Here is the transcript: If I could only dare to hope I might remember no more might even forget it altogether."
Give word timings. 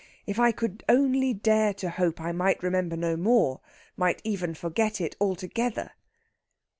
If 0.25 0.39
I 0.39 0.51
could 0.51 0.83
only 0.89 1.31
dare 1.31 1.75
to 1.75 1.91
hope 1.91 2.19
I 2.19 2.31
might 2.31 2.63
remember 2.63 2.97
no 2.97 3.15
more 3.15 3.61
might 3.95 4.19
even 4.23 4.55
forget 4.55 4.99
it 4.99 5.15
altogether." 5.21 5.91